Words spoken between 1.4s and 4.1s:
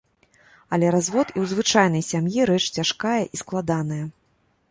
звычайнай сям'і рэч цяжкая і складаная.